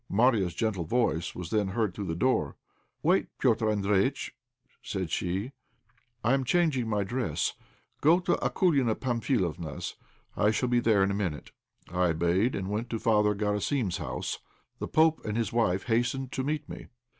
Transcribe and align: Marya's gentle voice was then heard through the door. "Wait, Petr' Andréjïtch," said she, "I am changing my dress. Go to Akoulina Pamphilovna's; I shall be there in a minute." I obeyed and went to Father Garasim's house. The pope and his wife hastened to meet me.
Marya's 0.09 0.55
gentle 0.55 0.85
voice 0.85 1.35
was 1.35 1.51
then 1.51 1.67
heard 1.67 1.93
through 1.93 2.07
the 2.07 2.15
door. 2.15 2.57
"Wait, 3.03 3.27
Petr' 3.37 3.67
Andréjïtch," 3.71 4.31
said 4.81 5.11
she, 5.11 5.51
"I 6.23 6.33
am 6.33 6.43
changing 6.43 6.89
my 6.89 7.03
dress. 7.03 7.53
Go 8.01 8.19
to 8.21 8.33
Akoulina 8.37 8.95
Pamphilovna's; 8.95 9.95
I 10.35 10.49
shall 10.49 10.69
be 10.69 10.79
there 10.79 11.03
in 11.03 11.11
a 11.11 11.13
minute." 11.13 11.51
I 11.87 12.07
obeyed 12.07 12.55
and 12.55 12.67
went 12.67 12.89
to 12.89 12.97
Father 12.99 13.35
Garasim's 13.35 13.97
house. 13.97 14.39
The 14.79 14.87
pope 14.87 15.23
and 15.23 15.37
his 15.37 15.53
wife 15.53 15.83
hastened 15.83 16.31
to 16.31 16.43
meet 16.43 16.67
me. 16.67 16.87